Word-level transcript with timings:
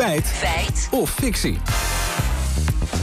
Feit. 0.00 0.26
Feit. 0.26 0.88
Of 0.90 1.10
fictie. 1.10 1.58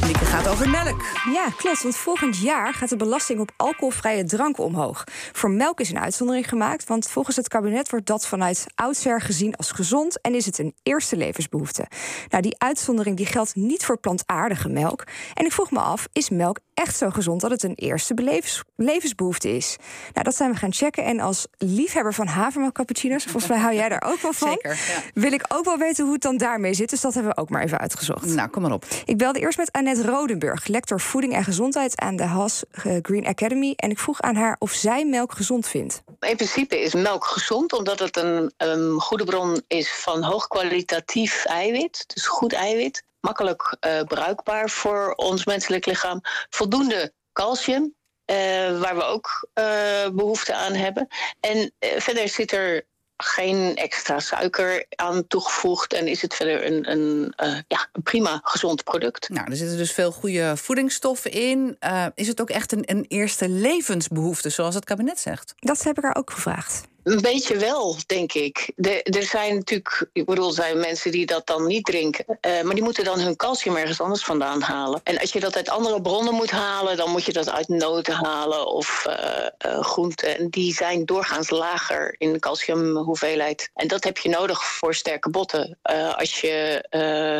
Lieke 0.06 0.26
gaat 0.26 0.48
over 0.48 0.70
melk. 0.70 1.04
Ja, 1.34 1.50
klopt. 1.58 1.82
Want 1.82 1.98
volgend 1.98 2.38
jaar 2.38 2.74
gaat 2.74 2.90
de 2.90 2.96
belasting 2.96 3.40
op 3.40 3.52
alcoholvrije 3.58 4.24
dranken 4.24 4.64
omhoog. 4.64 5.04
Voor 5.32 5.52
melk 5.52 5.80
is 5.80 5.90
een 5.90 6.00
uitzondering 6.00 6.50
gemaakt. 6.50 6.88
Want 6.88 7.10
volgens 7.10 7.36
het 7.36 7.48
kabinet 7.48 7.90
wordt 7.90 8.06
dat 8.06 8.28
vanuit 8.28 8.66
oudsher 8.76 9.22
gezien 9.22 9.56
als 9.56 9.72
gezond. 9.72 10.22
En 10.22 10.36
is 10.36 10.46
het 10.46 10.58
een 10.58 10.76
eerste 10.84 11.18
levensbehoefte. 11.18 11.88
Nou, 12.30 12.44
die 12.44 12.56
uitzondering 12.58 13.18
die 13.18 13.26
geldt 13.26 13.56
niet 13.56 13.86
voor 13.86 14.00
plantaardige 14.00 14.70
melk. 14.70 15.04
En 15.34 15.46
ik 15.46 15.52
vroeg 15.52 15.72
me 15.72 15.80
af: 15.80 16.08
is 16.12 16.30
melk 16.30 16.60
echt 16.84 16.98
zo 16.98 17.10
gezond 17.10 17.42
dat 17.42 17.52
het 17.52 17.64
een 17.64 17.76
eerste 17.76 18.14
belevens- 18.14 18.64
levensbehoefte 18.76 19.50
is? 19.56 19.76
Nou, 20.14 20.24
dat 20.24 20.36
zijn 20.36 20.52
we 20.52 20.58
gaan 20.58 20.74
checken. 20.74 21.04
En 21.04 21.20
als 21.20 21.48
liefhebber 21.58 22.14
van 22.14 22.28
havermelk 22.28 22.74
cappuccino's, 22.74 23.24
volgens 23.24 23.48
mij 23.48 23.58
hou 23.58 23.74
jij 23.76 23.90
daar 23.90 24.04
ook 24.06 24.20
wel 24.20 24.34
van. 24.34 24.50
Zeker, 24.50 24.72
ja. 24.72 25.22
Wil 25.22 25.32
ik 25.32 25.46
ook 25.48 25.66
wel 25.66 25.78
weten 25.78 26.04
hoe 26.04 26.14
het 26.14 26.22
dan 26.22 26.38
daarmee 26.38 26.74
zit. 26.74 26.90
Dus 26.90 27.02
dat 27.02 27.14
hebben 27.14 27.32
we 27.36 27.42
ook 27.42 27.50
maar 27.50 27.64
even 27.64 27.78
uitgezocht. 27.78 28.26
Nou, 28.26 28.50
kom 28.50 28.62
maar 28.62 28.72
op. 28.72 28.86
Ik 29.06 29.18
belde 29.18 29.40
eerst 29.40 29.58
met 29.58 29.72
Annette 29.72 30.04
Rodenburg, 30.04 30.68
lector 30.68 31.00
voeding 31.02 31.34
en 31.34 31.44
gezondheid 31.44 32.00
aan 32.00 32.16
de 32.16 32.24
Haas 32.24 32.64
Green 33.02 33.28
Academy. 33.28 33.74
En 33.76 33.90
ik 33.90 34.00
vroeg 34.00 34.22
aan 34.22 34.36
haar 34.36 34.56
of 34.60 34.72
zij 34.72 35.06
melk 35.06 35.32
gezond 35.32 35.68
vindt. 35.68 36.02
In 36.20 36.36
principe 36.36 36.82
is 36.82 36.94
melk 36.94 37.26
gezond 37.26 37.74
omdat 37.74 38.00
het 38.00 38.18
een, 38.18 38.54
een 38.58 39.00
goede 39.00 39.24
bron 39.24 39.62
is 39.68 39.92
van 39.92 40.24
hoogkwalitatief 40.24 41.46
eiwit. 41.46 42.04
Dus 42.14 42.28
goed 42.28 42.54
eiwit. 42.54 43.04
Makkelijk 43.20 43.78
eh, 43.80 44.02
bruikbaar 44.02 44.70
voor 44.70 45.14
ons 45.14 45.46
menselijk 45.46 45.86
lichaam. 45.86 46.22
Voldoende 46.50 47.14
calcium, 47.34 47.96
eh, 48.26 48.80
waar 48.80 48.96
we 48.96 49.04
ook 49.04 49.48
eh, 49.54 50.10
behoefte 50.14 50.54
aan 50.54 50.74
hebben. 50.74 51.08
En 51.40 51.74
verder 51.80 52.30
zit 52.30 52.52
er 52.52 52.86
geen 53.18 53.76
extra 53.76 54.20
suiker 54.20 54.86
aan 54.96 55.28
toegevoegd. 55.28 55.94
En 55.94 56.08
is 56.08 56.22
het 56.22 56.34
verder 56.34 56.66
een, 56.66 56.92
een, 56.92 57.34
eh, 57.36 57.58
ja, 57.68 57.90
een 57.92 58.04
prima 58.04 58.40
gezond 58.44 58.84
product. 58.84 59.30
Nou, 59.30 59.52
er 59.52 59.58
zitten 59.58 59.78
dus 59.78 59.92
veel 59.92 60.12
goede 60.12 60.58
voedingsstoffen 60.58 61.32
in. 61.32 61.76
Eh, 61.80 62.06
is 62.16 62.28
het 62.28 62.42
ook 62.42 62.50
echt 62.50 62.72
een, 62.72 62.84
een 62.86 63.06
eerste 63.08 63.50
levensbehoefte, 63.50 64.50
zoals 64.50 64.76
het 64.76 64.86
kabinet 64.86 65.20
zegt? 65.20 65.54
Dat 65.56 65.84
heb 65.84 65.98
ik 65.98 66.04
haar 66.04 66.16
ook 66.16 66.32
gevraagd. 66.32 66.88
Een 67.08 67.22
beetje 67.22 67.58
wel, 67.58 67.96
denk 68.06 68.34
ik. 68.34 68.72
De, 68.76 69.04
er 69.04 69.24
zijn 69.24 69.56
natuurlijk, 69.56 70.10
ik 70.14 70.26
bedoel, 70.26 70.52
zijn 70.52 70.80
mensen 70.80 71.12
die 71.12 71.26
dat 71.26 71.48
dan 71.48 71.68
niet 71.68 71.86
drinken. 71.86 72.26
eh, 72.42 72.62
maar 72.62 72.74
die 72.74 72.84
moeten 72.84 73.04
dan 73.04 73.20
hun 73.20 73.36
calcium 73.36 73.76
ergens 73.76 74.02
anders 74.02 74.24
vandaan 74.24 74.62
halen. 74.62 75.02
En 75.04 75.20
als 75.20 75.32
je 75.34 75.40
dat 75.40 75.56
uit 75.56 75.70
andere 75.70 76.02
bronnen 76.02 76.34
moet 76.34 76.52
halen, 76.52 76.98
dan 76.98 77.10
moet 77.12 77.24
je 77.24 77.34
dat 77.34 77.50
uit 77.50 77.68
noten 77.68 78.14
halen 78.14 78.68
of 78.68 79.06
eh, 79.06 79.46
eh, 79.58 79.84
groenten. 79.84 80.38
En 80.38 80.50
die 80.50 80.74
zijn 80.74 81.06
doorgaans 81.06 81.50
lager 81.50 82.16
in 82.18 82.40
calciumhoeveelheid. 82.40 83.70
En 83.74 83.88
dat 83.88 84.04
heb 84.04 84.18
je 84.18 84.30
nodig 84.30 84.64
voor 84.64 84.96
sterke 84.96 85.30
botten. 85.30 85.78
Als 86.18 86.42
je 86.42 86.86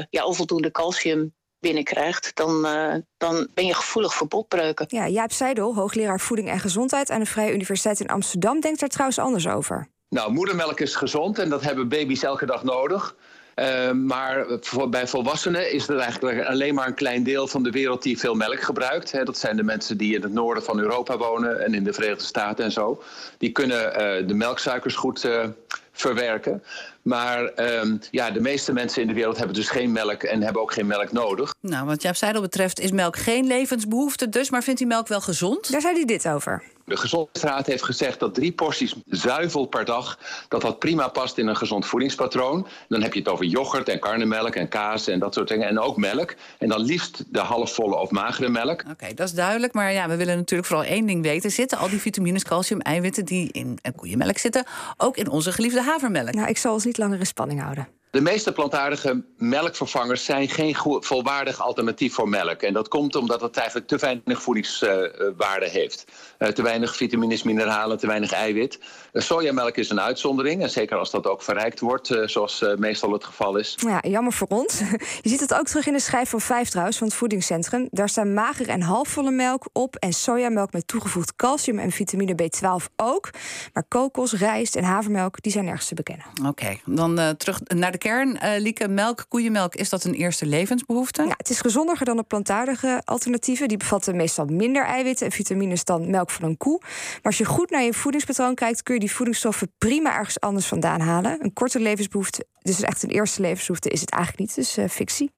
ja, 0.10 0.26
onvoldoende 0.26 0.72
calcium 0.72 1.34
binnenkrijgt, 1.60 2.36
dan, 2.36 2.66
eh, 2.66 2.94
dan 3.18 3.48
ben 3.54 3.66
je 3.66 3.74
gevoelig 3.74 4.14
voor 4.14 4.28
botbreuken. 4.28 4.86
Ja, 4.90 5.08
Jaap 5.08 5.32
Seidel, 5.32 5.76
hoogleraar 5.76 6.20
voeding 6.20 6.50
en 6.50 6.60
gezondheid 6.60 7.10
aan 7.10 7.20
de 7.20 7.26
Vrije 7.26 7.54
Universiteit 7.54 8.00
in 8.00 8.08
Amsterdam, 8.08 8.60
denkt 8.60 8.80
daar 8.80 8.90
trouwens 8.90 9.20
anders 9.20 9.48
over. 9.48 9.88
Nou, 10.10 10.32
moedermelk 10.32 10.80
is 10.80 10.96
gezond 10.96 11.40
en 11.40 11.50
dat 11.50 11.64
hebben 11.64 11.90
baby's 11.90 12.24
elke 12.24 12.46
dag 12.46 12.64
nodig. 12.64 13.16
Uh, 13.56 13.92
maar 13.92 14.46
voor, 14.60 14.90
bij 14.90 15.08
volwassenen 15.08 15.72
is 15.72 15.88
het 15.88 16.00
eigenlijk 16.00 16.46
alleen 16.48 16.74
maar 16.74 16.88
een 16.88 16.94
klein 16.94 17.24
deel 17.24 17.48
van 17.48 17.64
de 17.64 17.72
wereld 17.72 18.04
die 18.04 18.20
veel 18.20 18.36
melk 18.36 18.62
gebruikt. 18.62 19.12
Hè. 19.12 19.24
Dat 19.24 19.38
zijn 19.38 19.56
de 19.56 19.64
mensen 19.64 19.98
die 19.98 20.16
in 20.16 20.22
het 20.22 20.34
noorden 20.34 20.64
van 20.64 20.80
Europa 20.80 21.18
wonen 21.18 21.66
en 21.66 21.74
in 21.74 21.84
de 21.84 21.94
Verenigde 21.94 22.24
Staten 22.24 22.66
en 22.66 22.72
zo. 22.72 23.04
Die 23.38 23.52
kunnen 23.52 23.86
uh, 23.86 24.28
de 24.28 24.34
melksuikers 24.34 24.96
goed 24.96 25.24
uh, 25.24 25.46
verwerken. 25.92 26.64
Maar 27.08 27.52
um, 27.56 28.00
ja, 28.12 28.32
de 28.32 28.40
meeste 28.40 28.74
mensen 28.74 29.02
in 29.02 29.08
de 29.08 29.14
wereld 29.14 29.38
hebben 29.38 29.56
dus 29.56 29.70
geen 29.70 29.92
melk 29.92 30.24
en 30.24 30.42
hebben 30.42 30.62
ook 30.62 30.74
geen 30.74 30.88
melk 30.88 31.12
nodig. 31.12 31.56
Nou, 31.62 31.86
wat 31.86 32.02
Jaap 32.02 32.16
Seidel 32.16 32.42
betreft 32.42 32.80
is 32.80 32.92
melk 32.92 33.18
geen 33.18 33.48
levensbehoefte, 33.48 34.30
dus 34.30 34.50
maar 34.50 34.64
vindt 34.64 34.82
u 34.82 34.86
melk 34.86 35.08
wel 35.08 35.22
gezond? 35.22 35.72
Daar 35.72 35.82
zei 35.82 35.94
hij 35.94 36.06
dit 36.06 36.28
over. 36.28 36.64
De 36.88 36.98
Gezondheidsraad 36.98 37.66
heeft 37.66 37.84
gezegd 37.84 38.20
dat 38.20 38.34
drie 38.34 38.52
porties 38.52 38.96
zuivel 39.06 39.66
per 39.66 39.86
dag... 39.86 40.20
dat 40.48 40.62
dat 40.62 40.80
prima 40.80 41.08
past 41.08 41.38
in 41.38 41.48
een 41.48 41.56
gezond 41.56 41.86
voedingspatroon. 41.86 42.68
Dan 42.88 43.02
heb 43.02 43.14
je 43.14 43.20
het 43.20 43.30
over 43.30 43.46
yoghurt 43.46 43.90
en 43.90 44.00
karnemelk 44.00 44.56
en 44.56 44.68
kaas 44.68 45.08
en 45.08 45.20
dat 45.20 45.34
soort 45.34 45.48
dingen. 45.48 45.68
En 45.68 45.80
ook 45.80 45.98
melk. 45.98 46.36
En 46.58 46.70
dan 46.70 46.82
liefst 46.82 47.24
de 47.28 47.40
halfvolle 47.40 47.96
of 47.96 48.12
magere 48.12 48.50
melk. 48.50 48.82
Oké, 48.82 48.92
okay, 48.92 49.14
dat 49.14 49.28
is 49.28 49.34
duidelijk. 49.34 49.74
Maar 49.74 49.94
ja, 49.94 50.08
we 50.08 50.16
willen 50.16 50.38
natuurlijk 50.38 50.70
vooral 50.70 50.86
één 50.86 51.06
ding 51.06 51.24
weten. 51.24 51.52
Zitten 51.52 51.78
al 51.78 51.90
die 51.90 52.00
vitamines, 52.00 52.44
calcium, 52.44 52.82
eiwitten 52.82 53.26
die 53.26 53.50
in 53.52 53.80
koeienmelk 53.96 54.38
zitten... 54.38 54.66
ook 54.98 55.18
in 55.18 55.30
onze 55.30 55.52
geliefde 55.52 55.82
havermelk? 55.82 56.34
Nou, 56.34 56.48
ik 56.48 56.58
zal 56.58 56.74
ons 56.74 56.86
niet 56.86 56.97
langer 56.98 57.20
in 57.20 57.26
spanning 57.26 57.62
houden. 57.62 57.88
De 58.12 58.22
meeste 58.22 58.52
plantaardige 58.52 59.24
melkvervangers 59.38 60.26
zijn 60.26 60.50
geen 60.50 60.76
goed, 60.76 61.06
volwaardig 61.06 61.62
alternatief 61.62 62.14
voor 62.14 62.30
melk. 62.30 62.62
En 62.62 62.74
dat 62.74 62.88
komt 62.88 63.16
omdat 63.16 63.42
het 63.42 63.58
eigenlijk 63.58 63.88
te 63.88 63.98
weinig 63.98 64.42
voedingswaarde 64.42 65.66
uh, 65.66 65.72
heeft. 65.72 66.06
Uh, 66.40 66.48
te 66.48 66.62
weinig 66.62 66.96
vitamines, 66.96 67.44
mineralen, 67.44 67.98
te 67.98 68.08
weinig 68.08 68.32
eiwit. 68.32 68.80
Uh, 69.14 69.22
sojamelk 69.22 69.76
is 69.76 69.90
een 69.90 70.02
uitzondering. 70.02 70.62
En 70.62 70.70
zeker 70.70 70.98
als 70.98 71.12
dat 71.12 71.28
ook 71.28 71.42
verrijkt 71.42 71.80
wordt, 71.80 72.10
eh, 72.10 72.28
zoals 72.28 72.66
meestal 72.78 73.12
het 73.12 73.24
geval 73.24 73.58
is. 73.58 73.76
Ja, 73.80 74.00
jammer 74.02 74.34
voor 74.34 74.48
ons. 74.48 74.80
Je 75.24 75.30
ziet 75.30 75.40
het 75.40 75.54
ook 75.54 75.66
terug 75.66 75.88
in 75.88 75.94
de 75.94 76.00
schijf 76.00 76.30
van 76.30 76.42
5 76.42 76.70
trouwens, 76.70 76.98
van 76.98 77.08
het 77.08 77.16
voedingscentrum. 77.16 77.88
Daar 77.92 78.10
staan 78.10 78.34
mager 78.34 78.70
en 78.70 78.82
halfvolle 78.82 79.32
melk 79.32 79.70
op. 79.74 79.96
En 79.96 80.14
sojamelk 80.14 80.72
met 80.72 80.88
toegevoegd 80.88 81.36
calcium 81.36 81.80
en 81.80 81.92
vitamine 81.92 82.34
B12 82.34 82.86
ook. 82.96 83.30
Maar 83.74 83.84
kokos, 83.88 84.34
rijst 84.34 84.76
en 84.76 84.84
havermelk, 84.84 85.42
die 85.42 85.52
zijn 85.52 85.66
nergens 85.66 85.88
te 85.88 85.96
bekennen. 85.96 86.26
Oké, 86.40 86.48
okay, 86.48 86.82
dan 86.86 87.20
uh, 87.20 87.30
terug 87.30 87.60
naar 87.68 87.92
de 87.92 87.97
kern. 87.98 88.40
Uh, 88.62 88.88
melk, 88.90 89.26
koeienmelk, 89.28 89.76
is 89.76 89.90
dat 89.90 90.04
een 90.04 90.14
eerste 90.14 90.46
levensbehoefte? 90.46 91.24
Ja, 91.24 91.34
het 91.38 91.50
is 91.50 91.60
gezonder 91.60 92.04
dan 92.04 92.18
de 92.18 92.24
plantaardige 92.24 93.02
alternatieven. 93.06 93.68
Die 93.68 93.78
bevatten 93.78 94.16
meestal 94.16 94.46
minder 94.46 94.86
eiwitten 94.86 95.26
en 95.26 95.32
vitamines 95.32 95.84
dan 95.84 96.10
melk 96.10 96.30
van 96.30 96.50
een 96.50 96.58
koe. 96.58 96.80
Maar 96.82 97.20
als 97.22 97.38
je 97.38 97.46
goed 97.46 97.70
naar 97.70 97.84
je 97.84 97.94
voedingspatroon 97.94 98.56
kijkt, 98.56 98.84
kun 98.84 98.94
je 98.94 99.00
die 99.00 99.12
voedingsstoffen 99.12 99.72
prima 99.78 100.18
ergens 100.18 100.40
anders 100.40 100.66
vandaan 100.66 101.00
halen. 101.00 101.44
Een 101.44 101.54
korte 101.54 101.80
levensbehoefte, 101.80 102.46
dus 102.62 102.82
echt 102.82 103.04
een 103.04 103.10
eerste 103.10 103.42
levensbehoefte, 103.42 103.90
is 103.90 104.02
het 104.02 104.10
eigenlijk 104.12 104.42
niet. 104.42 104.56
Dus 104.56 104.78
uh, 104.78 104.86
fictie. 104.90 105.26